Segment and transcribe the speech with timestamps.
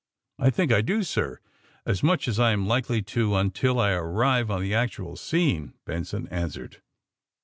[0.39, 1.37] *^I think I do, sir,
[1.85, 6.27] as much as I am likely to until I arrive on the actual scene," Benson
[6.31, 6.77] an swered.